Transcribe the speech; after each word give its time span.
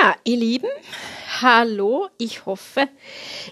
Ja, 0.00 0.16
ihr 0.24 0.38
Lieben, 0.38 0.68
hallo, 1.40 2.08
ich 2.18 2.46
hoffe, 2.46 2.88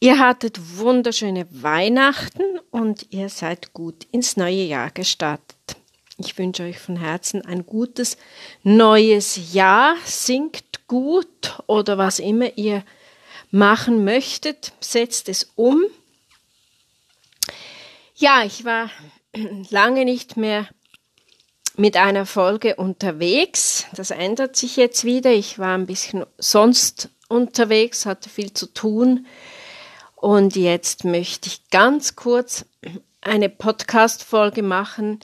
ihr 0.00 0.18
hattet 0.18 0.78
wunderschöne 0.78 1.46
Weihnachten 1.50 2.42
und 2.70 3.06
ihr 3.10 3.28
seid 3.28 3.72
gut 3.72 4.06
ins 4.10 4.36
neue 4.36 4.64
Jahr 4.64 4.90
gestartet. 4.90 5.76
Ich 6.16 6.38
wünsche 6.38 6.62
euch 6.62 6.78
von 6.78 6.96
Herzen 6.96 7.44
ein 7.44 7.66
gutes 7.66 8.16
neues 8.62 9.52
Jahr. 9.52 9.96
Singt 10.04 10.86
gut 10.86 11.58
oder 11.66 11.98
was 11.98 12.18
immer 12.18 12.56
ihr 12.56 12.84
machen 13.50 14.04
möchtet, 14.04 14.72
setzt 14.80 15.28
es 15.28 15.52
um. 15.56 15.84
Ja, 18.16 18.44
ich 18.44 18.64
war 18.64 18.90
lange 19.70 20.04
nicht 20.04 20.36
mehr 20.36 20.68
mit 21.76 21.96
einer 21.96 22.26
Folge 22.26 22.76
unterwegs. 22.76 23.86
Das 23.94 24.10
ändert 24.10 24.56
sich 24.56 24.76
jetzt 24.76 25.04
wieder. 25.04 25.32
Ich 25.32 25.58
war 25.58 25.76
ein 25.76 25.86
bisschen 25.86 26.24
sonst 26.38 27.10
unterwegs, 27.28 28.06
hatte 28.06 28.28
viel 28.28 28.52
zu 28.52 28.66
tun. 28.66 29.26
Und 30.14 30.56
jetzt 30.56 31.04
möchte 31.04 31.48
ich 31.48 31.68
ganz 31.70 32.16
kurz 32.16 32.64
eine 33.20 33.48
Podcast-Folge 33.48 34.62
machen 34.62 35.20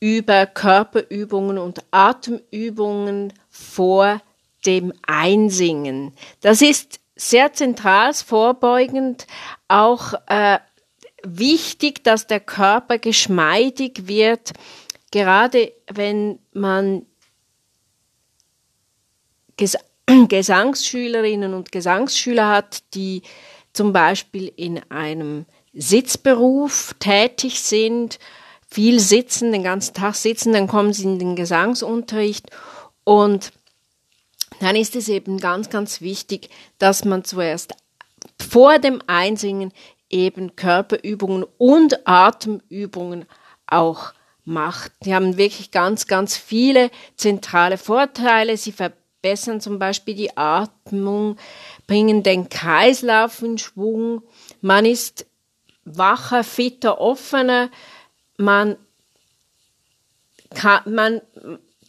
über 0.00 0.46
Körperübungen 0.46 1.58
und 1.58 1.82
Atemübungen 1.90 3.32
vor 3.50 4.20
dem 4.64 4.92
Einsingen. 5.06 6.12
Das 6.40 6.62
ist 6.62 7.00
sehr 7.16 7.52
zentral, 7.52 8.14
vorbeugend, 8.14 9.26
auch 9.66 10.14
äh, 10.28 10.60
wichtig, 11.24 12.04
dass 12.04 12.28
der 12.28 12.40
Körper 12.40 12.98
geschmeidig 12.98 14.06
wird, 14.06 14.52
gerade 15.10 15.72
wenn 15.92 16.38
man 16.52 17.06
Ges 19.56 19.76
Gesangsschülerinnen 20.28 21.52
und 21.52 21.70
Gesangsschüler 21.70 22.48
hat, 22.48 22.94
die 22.94 23.22
zum 23.72 23.92
Beispiel 23.92 24.50
in 24.56 24.80
einem 24.90 25.44
Sitzberuf 25.74 26.94
tätig 26.98 27.60
sind, 27.60 28.18
viel 28.66 29.00
sitzen, 29.00 29.52
den 29.52 29.62
ganzen 29.62 29.94
Tag 29.94 30.14
sitzen, 30.14 30.52
dann 30.52 30.66
kommen 30.66 30.92
sie 30.92 31.04
in 31.04 31.18
den 31.18 31.36
Gesangsunterricht. 31.36 32.50
Und 33.04 33.52
dann 34.60 34.76
ist 34.76 34.96
es 34.96 35.08
eben 35.08 35.38
ganz, 35.38 35.70
ganz 35.70 36.00
wichtig, 36.00 36.50
dass 36.78 37.04
man 37.04 37.24
zuerst 37.24 37.74
vor 38.50 38.78
dem 38.78 39.02
Einsingen 39.06 39.72
eben 40.10 40.56
Körperübungen 40.56 41.44
und 41.58 42.06
Atemübungen 42.06 43.26
auch 43.66 44.12
macht. 44.48 44.92
Die 45.04 45.14
haben 45.14 45.36
wirklich 45.36 45.70
ganz, 45.70 46.06
ganz 46.06 46.36
viele 46.36 46.90
zentrale 47.16 47.78
Vorteile. 47.78 48.56
Sie 48.56 48.72
verbessern 48.72 49.60
zum 49.60 49.78
Beispiel 49.78 50.14
die 50.14 50.36
Atmung, 50.36 51.36
bringen 51.86 52.22
den 52.22 52.48
Kreislauf 52.48 53.42
in 53.42 53.58
Schwung. 53.58 54.22
Man 54.60 54.84
ist 54.84 55.26
wacher, 55.84 56.42
fitter, 56.42 57.00
offener. 57.00 57.70
Man 58.36 58.76
kann, 60.54 60.92
man, 60.92 61.20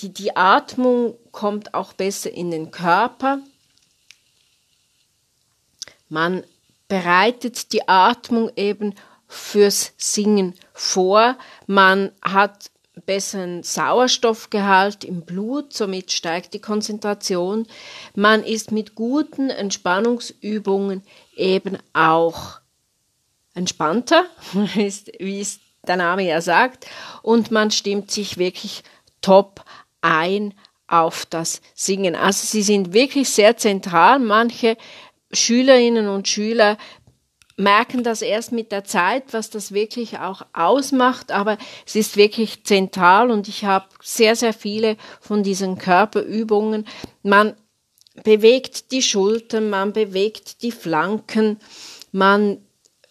die, 0.00 0.12
die 0.12 0.36
Atmung 0.36 1.14
kommt 1.32 1.74
auch 1.74 1.92
besser 1.92 2.30
in 2.30 2.50
den 2.50 2.70
Körper. 2.70 3.38
Man 6.08 6.44
bereitet 6.88 7.72
die 7.72 7.86
Atmung 7.86 8.50
eben 8.56 8.94
fürs 9.28 9.92
Singen 9.98 10.54
vor. 10.78 11.36
Man 11.66 12.12
hat 12.22 12.70
besseren 13.04 13.62
Sauerstoffgehalt 13.62 15.04
im 15.04 15.22
Blut, 15.22 15.72
somit 15.72 16.12
steigt 16.12 16.54
die 16.54 16.60
Konzentration. 16.60 17.66
Man 18.14 18.42
ist 18.42 18.72
mit 18.72 18.94
guten 18.94 19.50
Entspannungsübungen 19.50 21.02
eben 21.34 21.78
auch 21.92 22.60
entspannter, 23.54 24.24
wie 24.74 25.40
es 25.40 25.60
der 25.86 25.96
Name 25.96 26.26
ja 26.26 26.40
sagt, 26.40 26.86
und 27.22 27.50
man 27.50 27.70
stimmt 27.70 28.10
sich 28.10 28.36
wirklich 28.36 28.82
top 29.20 29.64
ein 30.00 30.54
auf 30.86 31.26
das 31.26 31.60
Singen. 31.74 32.14
Also 32.14 32.46
sie 32.46 32.62
sind 32.62 32.92
wirklich 32.92 33.28
sehr 33.28 33.56
zentral. 33.56 34.18
Manche 34.18 34.76
Schülerinnen 35.32 36.08
und 36.08 36.28
Schüler 36.28 36.78
merken 37.58 38.04
das 38.04 38.22
erst 38.22 38.52
mit 38.52 38.72
der 38.72 38.84
Zeit, 38.84 39.24
was 39.32 39.50
das 39.50 39.72
wirklich 39.72 40.18
auch 40.18 40.46
ausmacht, 40.52 41.32
aber 41.32 41.58
es 41.84 41.96
ist 41.96 42.16
wirklich 42.16 42.64
zentral 42.64 43.30
und 43.30 43.48
ich 43.48 43.64
habe 43.64 43.86
sehr, 44.00 44.36
sehr 44.36 44.54
viele 44.54 44.96
von 45.20 45.42
diesen 45.42 45.76
Körperübungen. 45.76 46.86
Man 47.22 47.54
bewegt 48.22 48.92
die 48.92 49.02
Schultern, 49.02 49.70
man 49.70 49.92
bewegt 49.92 50.62
die 50.62 50.72
Flanken, 50.72 51.58
man 52.12 52.58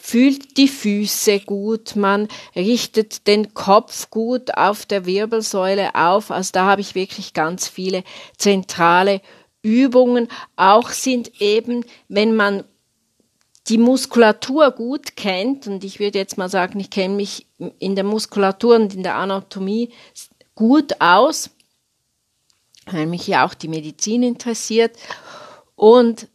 fühlt 0.00 0.56
die 0.56 0.68
Füße 0.68 1.40
gut, 1.40 1.96
man 1.96 2.28
richtet 2.54 3.26
den 3.26 3.54
Kopf 3.54 4.08
gut 4.08 4.56
auf 4.56 4.86
der 4.86 5.04
Wirbelsäule 5.04 5.96
auf. 5.96 6.30
Also 6.30 6.52
da 6.52 6.66
habe 6.66 6.80
ich 6.80 6.94
wirklich 6.94 7.34
ganz 7.34 7.66
viele 7.66 8.04
zentrale 8.36 9.20
Übungen. 9.62 10.28
Auch 10.54 10.90
sind 10.90 11.40
eben, 11.40 11.84
wenn 12.08 12.36
man 12.36 12.62
die 13.68 13.78
Muskulatur 13.78 14.70
gut 14.70 15.16
kennt, 15.16 15.66
und 15.66 15.84
ich 15.84 16.00
würde 16.00 16.18
jetzt 16.18 16.38
mal 16.38 16.48
sagen, 16.48 16.80
ich 16.80 16.90
kenne 16.90 17.14
mich 17.14 17.46
in 17.78 17.94
der 17.94 18.04
Muskulatur 18.04 18.76
und 18.76 18.94
in 18.94 19.02
der 19.02 19.16
Anatomie 19.16 19.90
gut 20.54 21.00
aus, 21.00 21.50
weil 22.86 23.06
mich 23.06 23.26
ja 23.26 23.46
auch 23.46 23.54
die 23.54 23.68
Medizin 23.68 24.22
interessiert. 24.22 24.96
Und 25.74 26.28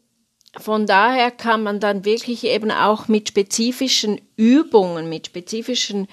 von 0.56 0.86
daher 0.86 1.32
kann 1.32 1.64
man 1.64 1.80
dann 1.80 2.06
wirklich 2.06 2.44
eben 2.44 2.70
auch 2.70 3.08
mit 3.08 3.30
spezifischen 3.30 4.22
Übungen, 4.36 5.10
mit 5.10 5.28
spezifischen 5.28 6.08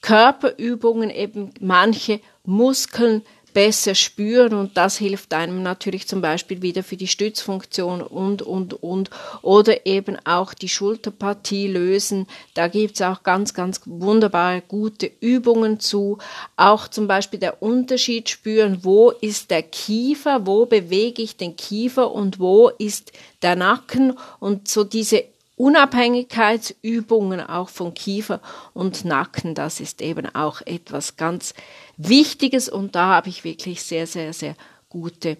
Körperübungen 0.00 1.10
eben 1.10 1.52
manche 1.60 2.20
Muskeln 2.44 3.22
besser 3.52 3.94
spüren 3.94 4.54
und 4.54 4.76
das 4.76 4.96
hilft 4.96 5.34
einem 5.34 5.62
natürlich 5.62 6.08
zum 6.08 6.20
Beispiel 6.20 6.62
wieder 6.62 6.82
für 6.82 6.96
die 6.96 7.06
Stützfunktion 7.06 8.02
und, 8.02 8.42
und, 8.42 8.82
und 8.82 9.10
oder 9.42 9.86
eben 9.86 10.16
auch 10.24 10.54
die 10.54 10.68
Schulterpartie 10.68 11.68
lösen. 11.68 12.26
Da 12.54 12.68
gibt's 12.68 13.02
auch 13.02 13.22
ganz, 13.22 13.54
ganz 13.54 13.80
wunderbare 13.84 14.62
gute 14.66 15.10
Übungen 15.20 15.80
zu. 15.80 16.18
Auch 16.56 16.88
zum 16.88 17.06
Beispiel 17.06 17.40
der 17.40 17.62
Unterschied 17.62 18.28
spüren, 18.28 18.80
wo 18.82 19.10
ist 19.10 19.50
der 19.50 19.62
Kiefer, 19.62 20.46
wo 20.46 20.66
bewege 20.66 21.22
ich 21.22 21.36
den 21.36 21.56
Kiefer 21.56 22.12
und 22.12 22.38
wo 22.38 22.68
ist 22.68 23.12
der 23.42 23.56
Nacken 23.56 24.18
und 24.40 24.68
so 24.68 24.84
diese 24.84 25.24
Unabhängigkeitsübungen 25.62 27.40
auch 27.40 27.68
von 27.68 27.94
Kiefer 27.94 28.40
und 28.74 29.04
Nacken, 29.04 29.54
das 29.54 29.78
ist 29.78 30.02
eben 30.02 30.26
auch 30.34 30.60
etwas 30.62 31.16
ganz 31.16 31.54
Wichtiges 31.96 32.68
und 32.68 32.96
da 32.96 33.06
habe 33.06 33.28
ich 33.28 33.44
wirklich 33.44 33.80
sehr, 33.84 34.08
sehr, 34.08 34.32
sehr 34.32 34.56
gute 34.88 35.36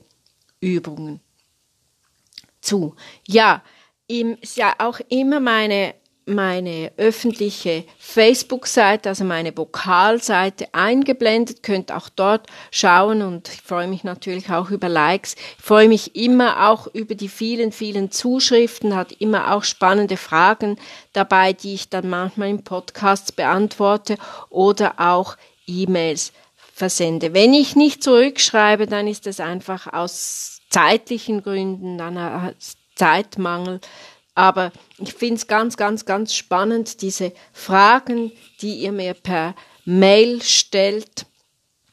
Übungen 0.61 1.19
zu. 2.61 2.95
Ja, 3.27 3.65
ist 4.07 4.57
ja 4.57 4.77
auch 4.79 5.01
immer 5.09 5.41
meine 5.41 5.97
meine 6.27 6.93
öffentliche 6.97 7.85
Facebook-Seite, 7.99 9.09
also 9.09 9.25
meine 9.25 9.57
Vokalseite 9.57 10.69
eingeblendet. 10.73 11.63
Könnt 11.63 11.93
auch 11.93 12.09
dort 12.09 12.47
schauen 12.71 13.23
und 13.23 13.49
ich 13.49 13.63
freue 13.63 13.89
mich 13.89 14.05
natürlich 14.05 14.51
auch 14.51 14.71
über 14.71 14.89
Likes. 14.89 15.35
Ich 15.59 15.65
freue 15.65 15.89
mich 15.89 16.15
immer 16.17 16.69
auch 16.69 16.87
über 16.95 17.15
die 17.15 17.29
vielen, 17.29 17.73
vielen 17.73 18.11
Zuschriften, 18.11 18.95
hat 18.95 19.13
immer 19.13 19.55
auch 19.55 19.65
spannende 19.65 20.17
Fragen 20.17 20.79
dabei, 21.13 21.53
die 21.53 21.75
ich 21.75 21.89
dann 21.89 22.09
manchmal 22.09 22.51
im 22.51 22.65
Podcast 22.65 23.37
beantworte 23.37 24.17
oder 24.51 24.95
auch 24.99 25.37
E-Mails 25.67 26.33
versende. 26.75 27.35
Wenn 27.35 27.55
ich 27.55 27.77
nicht 27.77 28.03
zurückschreibe, 28.03 28.87
dann 28.87 29.07
ist 29.07 29.27
es 29.27 29.41
einfach 29.41 29.93
aus 29.93 30.61
zeitlichen 30.71 31.43
Gründen, 31.43 31.99
dann 31.99 32.55
Zeitmangel 32.95 33.81
aber 34.35 34.73
ich 34.99 35.15
finde 35.15 35.35
es 35.37 35.47
ganz, 35.47 35.77
ganz, 35.77 36.05
ganz 36.05 36.35
spannend, 36.35 37.03
diese 37.03 37.33
Fragen, 37.53 38.33
die 38.61 38.77
ihr 38.77 38.93
mir 38.93 39.15
per 39.15 39.55
Mail 39.85 40.43
stellt. 40.43 41.27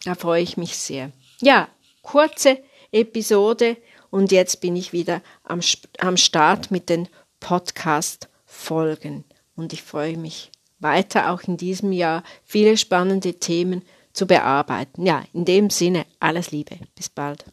Da 0.06 0.16
freue 0.16 0.44
ich 0.44 0.58
mich 0.58 0.78
sehr. 0.78 1.12
Ja, 1.42 1.68
kurze 2.02 2.60
Episode 2.92 3.78
und 4.10 4.32
jetzt 4.32 4.62
bin 4.62 4.76
ich 4.76 4.94
wieder 4.94 5.22
am, 5.44 5.60
am 6.00 6.18
Start 6.18 6.72
mit 6.72 6.90
den 6.90 7.08
Podcast-Folgen. 7.40 9.26
Und 9.56 9.74
ich 9.74 9.84
freue 9.84 10.18
mich 10.18 10.52
weiter 10.80 11.32
auch 11.32 11.44
in 11.44 11.58
diesem 11.58 11.92
Jahr 11.92 12.24
viele 12.46 12.78
spannende 12.78 13.36
Themen 13.36 13.84
zu 14.14 14.26
bearbeiten. 14.26 15.06
Ja, 15.06 15.24
in 15.34 15.46
dem 15.46 15.70
Sinne, 15.70 16.06
alles 16.20 16.52
Liebe. 16.52 16.78
Bis 16.96 17.10
bald. 17.10 17.46